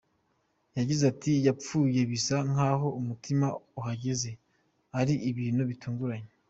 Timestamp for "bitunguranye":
5.69-6.31